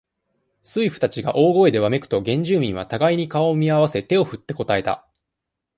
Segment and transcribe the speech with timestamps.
[0.63, 5.07] 水夫たちが大声でわめくと、原住民は、互いに顔を見合わせ、手を振って答えた。